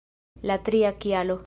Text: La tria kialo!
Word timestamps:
La 0.51 0.57
tria 0.69 0.93
kialo! 1.05 1.39